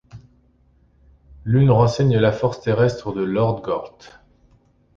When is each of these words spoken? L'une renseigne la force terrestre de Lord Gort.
L'une 1.45 1.69
renseigne 1.69 2.17
la 2.17 2.31
force 2.31 2.59
terrestre 2.59 3.13
de 3.13 3.21
Lord 3.21 3.61
Gort. 3.61 3.99